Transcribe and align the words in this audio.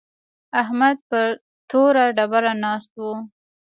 احمد 0.61 0.97
پر 1.09 1.27
توره 1.69 2.05
ډبره 2.17 2.53
ناست 2.63 2.91
و. 3.01 3.03